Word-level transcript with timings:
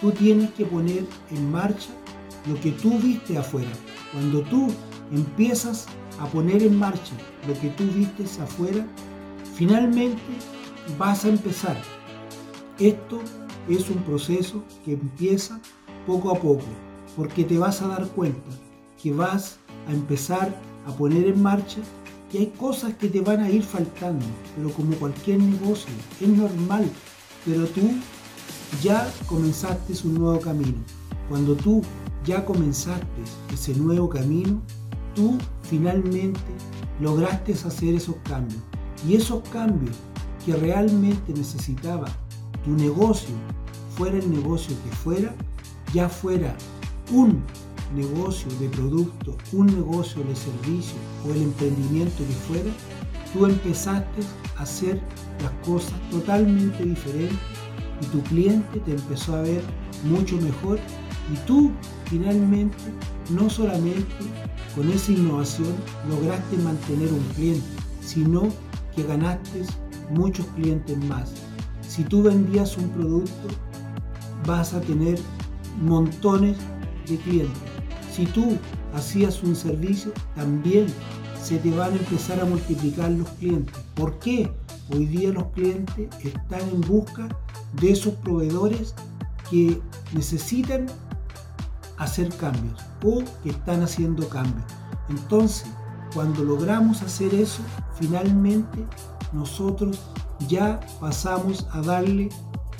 tú 0.00 0.10
tienes 0.12 0.50
que 0.52 0.64
poner 0.64 1.04
en 1.30 1.50
marcha 1.50 1.90
lo 2.46 2.60
que 2.60 2.72
tú 2.72 2.98
viste 2.98 3.38
afuera. 3.38 3.72
Cuando 4.12 4.42
tú 4.42 4.68
empiezas 5.12 5.86
a 6.18 6.26
poner 6.26 6.62
en 6.62 6.78
marcha 6.78 7.14
lo 7.48 7.58
que 7.60 7.68
tú 7.70 7.84
vistes 7.94 8.38
afuera, 8.38 8.86
finalmente 9.54 10.22
vas 10.98 11.24
a 11.24 11.28
empezar. 11.28 11.76
Esto 12.78 13.20
es 13.68 13.88
un 13.88 14.02
proceso 14.02 14.62
que 14.84 14.92
empieza 14.92 15.60
poco 16.06 16.30
a 16.30 16.34
poco, 16.34 16.64
porque 17.16 17.44
te 17.44 17.58
vas 17.58 17.80
a 17.82 17.88
dar 17.88 18.06
cuenta 18.08 18.50
que 19.02 19.12
vas 19.12 19.58
a 19.88 19.92
empezar 19.92 20.54
a 20.86 20.92
poner 20.92 21.26
en 21.26 21.42
marcha 21.42 21.80
que 22.30 22.38
hay 22.38 22.46
cosas 22.58 22.94
que 22.94 23.08
te 23.08 23.20
van 23.20 23.40
a 23.40 23.50
ir 23.50 23.62
faltando, 23.62 24.24
pero 24.56 24.70
como 24.70 24.94
cualquier 24.96 25.38
negocio, 25.38 25.92
es 26.20 26.28
normal, 26.28 26.90
pero 27.44 27.64
tú 27.66 27.82
ya 28.82 29.10
comenzaste 29.26 29.94
un 30.04 30.14
nuevo 30.14 30.40
camino. 30.40 30.78
Cuando 31.28 31.54
tú 31.54 31.82
ya 32.24 32.44
comenzaste 32.44 33.22
ese 33.52 33.74
nuevo 33.74 34.08
camino, 34.08 34.60
tú 35.14 35.38
finalmente 35.62 36.40
lograste 37.00 37.52
hacer 37.52 37.94
esos 37.94 38.16
cambios. 38.24 38.60
Y 39.06 39.16
esos 39.16 39.46
cambios 39.50 39.96
que 40.44 40.54
realmente 40.54 41.32
necesitaba 41.32 42.06
tu 42.64 42.72
negocio, 42.72 43.34
fuera 43.96 44.18
el 44.18 44.30
negocio 44.30 44.74
que 44.84 44.96
fuera, 44.96 45.34
ya 45.92 46.08
fuera 46.08 46.56
un 47.12 47.42
negocio 47.94 48.50
de 48.58 48.68
producto, 48.68 49.36
un 49.52 49.66
negocio 49.66 50.22
de 50.24 50.34
servicio 50.34 50.96
o 51.26 51.32
el 51.32 51.42
emprendimiento 51.42 52.18
que 52.18 52.32
fuera, 52.32 52.70
tú 53.32 53.46
empezaste 53.46 54.22
a 54.56 54.62
hacer 54.62 55.00
las 55.42 55.52
cosas 55.66 55.94
totalmente 56.10 56.84
diferentes 56.84 57.38
y 58.00 58.06
tu 58.06 58.22
cliente 58.22 58.80
te 58.80 58.92
empezó 58.92 59.36
a 59.36 59.42
ver 59.42 59.62
mucho 60.04 60.36
mejor 60.36 60.78
y 61.32 61.36
tú 61.46 61.70
finalmente 62.06 62.76
no 63.30 63.48
solamente 63.48 64.14
con 64.74 64.90
esa 64.90 65.12
innovación 65.12 65.74
lograste 66.08 66.56
mantener 66.58 67.12
un 67.12 67.24
cliente, 67.34 67.66
sino 68.00 68.48
que 68.94 69.04
ganaste 69.04 69.62
muchos 70.10 70.46
clientes 70.48 70.96
más. 71.04 71.32
Si 71.88 72.02
tú 72.04 72.22
vendías 72.22 72.76
un 72.76 72.88
producto, 72.90 73.48
vas 74.46 74.74
a 74.74 74.80
tener 74.80 75.18
montones 75.80 76.56
de 77.08 77.16
clientes. 77.18 77.62
Si 78.12 78.26
tú 78.26 78.56
hacías 78.94 79.42
un 79.42 79.56
servicio, 79.56 80.12
también 80.34 80.86
se 81.42 81.58
te 81.58 81.70
van 81.70 81.92
a 81.92 81.96
empezar 81.96 82.40
a 82.40 82.44
multiplicar 82.44 83.10
los 83.10 83.28
clientes. 83.30 83.76
¿Por 83.94 84.18
qué? 84.18 84.50
Hoy 84.92 85.06
día 85.06 85.30
los 85.30 85.46
clientes 85.48 86.08
están 86.22 86.68
en 86.68 86.80
busca 86.82 87.28
de 87.80 87.92
esos 87.92 88.14
proveedores 88.14 88.94
que 89.50 89.80
necesitan 90.12 90.86
hacer 91.98 92.28
cambios 92.36 92.80
o 93.02 93.22
que 93.42 93.50
están 93.50 93.82
haciendo 93.82 94.28
cambios. 94.28 94.64
Entonces, 95.08 95.66
cuando 96.12 96.44
logramos 96.44 97.02
hacer 97.02 97.34
eso, 97.34 97.62
finalmente 97.98 98.86
nosotros 99.32 99.98
ya 100.48 100.80
pasamos 101.00 101.66
a 101.72 101.80
darle 101.82 102.28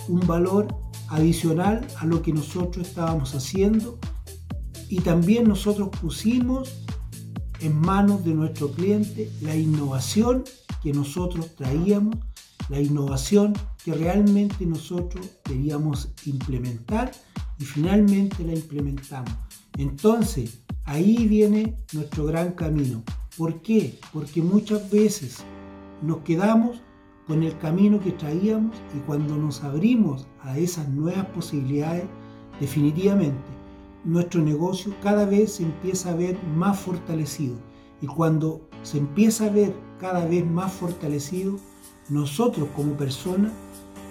un 0.08 0.20
valor 0.26 0.68
adicional 1.08 1.86
a 1.98 2.06
lo 2.06 2.22
que 2.22 2.32
nosotros 2.32 2.88
estábamos 2.88 3.34
haciendo 3.34 3.98
y 4.88 5.00
también 5.00 5.48
nosotros 5.48 5.88
pusimos 6.00 6.72
en 7.60 7.80
manos 7.80 8.24
de 8.24 8.34
nuestro 8.34 8.70
cliente 8.72 9.30
la 9.40 9.56
innovación 9.56 10.44
que 10.82 10.92
nosotros 10.92 11.54
traíamos, 11.56 12.16
la 12.68 12.80
innovación 12.80 13.52
que 13.84 13.92
realmente 13.94 14.64
nosotros 14.66 15.38
queríamos 15.44 16.10
implementar 16.26 17.12
y 17.58 17.64
finalmente 17.64 18.44
la 18.44 18.54
implementamos. 18.54 19.34
Entonces, 19.76 20.60
ahí 20.84 21.26
viene 21.26 21.76
nuestro 21.92 22.26
gran 22.26 22.52
camino. 22.52 23.02
¿Por 23.36 23.60
qué? 23.62 23.98
Porque 24.12 24.42
muchas 24.42 24.90
veces 24.90 25.44
nos 26.02 26.18
quedamos 26.18 26.80
con 27.26 27.42
el 27.42 27.56
camino 27.58 28.00
que 28.00 28.12
traíamos 28.12 28.76
y 28.96 29.00
cuando 29.00 29.36
nos 29.36 29.62
abrimos 29.64 30.26
a 30.40 30.58
esas 30.58 30.88
nuevas 30.88 31.26
posibilidades, 31.26 32.04
definitivamente 32.60 33.54
nuestro 34.04 34.42
negocio 34.42 34.94
cada 35.02 35.24
vez 35.24 35.54
se 35.54 35.62
empieza 35.62 36.10
a 36.10 36.14
ver 36.14 36.38
más 36.56 36.78
fortalecido. 36.78 37.56
Y 38.00 38.06
cuando 38.06 38.68
se 38.82 38.98
empieza 38.98 39.46
a 39.46 39.50
ver 39.50 39.74
cada 39.98 40.26
vez 40.26 40.46
más 40.46 40.72
fortalecido, 40.72 41.58
nosotros 42.08 42.68
como 42.76 42.94
personas 42.94 43.52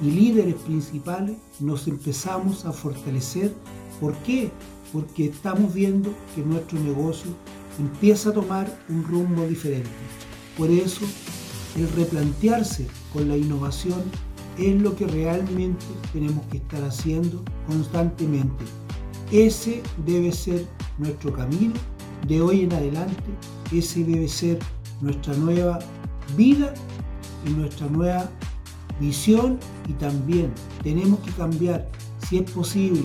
y 0.02 0.12
líderes 0.12 0.56
principales 0.56 1.38
nos 1.60 1.88
empezamos 1.88 2.66
a 2.66 2.74
fortalecer. 2.74 3.54
¿Por 4.00 4.16
qué? 4.18 4.52
Porque 4.92 5.26
estamos 5.26 5.74
viendo 5.74 6.14
que 6.36 6.42
nuestro 6.42 6.80
negocio 6.80 7.32
empieza 7.80 8.30
a 8.30 8.34
tomar 8.34 8.80
un 8.90 9.04
rumbo 9.04 9.46
diferente. 9.46 9.90
Por 10.58 10.70
eso, 10.70 11.06
el 11.76 11.90
replantearse 11.90 12.88
con 13.12 13.28
la 13.28 13.38
innovación 13.38 14.02
es 14.58 14.80
lo 14.82 14.96
que 14.96 15.08
realmente 15.08 15.86
tenemos 16.12 16.46
que 16.48 16.58
estar 16.58 16.84
haciendo 16.84 17.44
constantemente. 17.68 18.66
Ese 19.32 19.82
debe 20.06 20.32
ser 20.32 20.68
nuestro 21.00 21.34
camino 21.34 21.74
de 22.28 22.42
hoy 22.42 22.62
en 22.62 22.74
adelante. 22.74 23.24
Ese 23.72 24.04
debe 24.04 24.28
ser 24.28 24.60
nuestra 25.02 25.34
nueva 25.36 25.80
vida 26.38 26.74
y 27.46 27.52
nuestra 27.52 27.88
nueva 27.88 28.30
visión 29.00 29.60
y 29.88 29.94
también 29.94 30.52
tenemos 30.84 31.20
que 31.20 31.32
cambiar, 31.32 31.90
si 32.28 32.38
es 32.38 32.52
posible, 32.52 33.04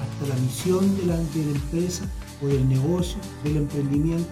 hasta 0.00 0.34
la 0.34 0.40
misión 0.40 0.96
de 0.96 1.06
la, 1.06 1.16
de 1.16 1.44
la 1.44 1.50
empresa 1.52 2.04
o 2.42 2.46
del 2.46 2.68
negocio, 2.68 3.18
del 3.44 3.58
emprendimiento, 3.58 4.28